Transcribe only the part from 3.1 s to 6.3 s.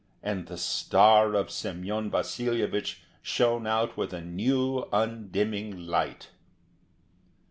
shone out with a new, undimming light.